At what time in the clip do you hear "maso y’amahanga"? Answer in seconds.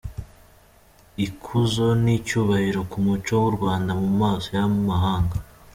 4.21-5.35